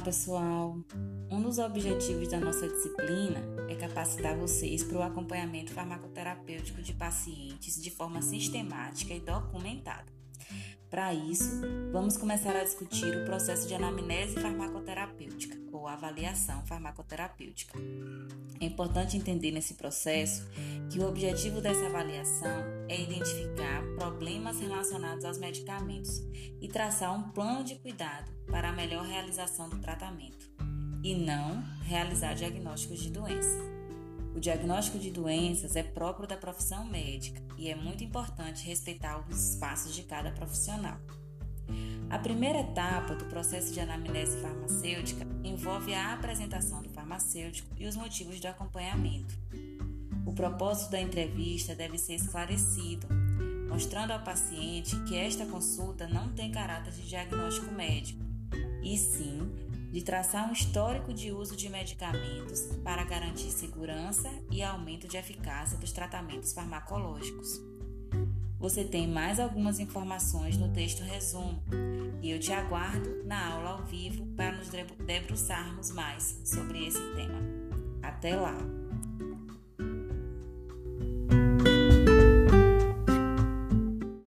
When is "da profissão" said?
36.28-36.84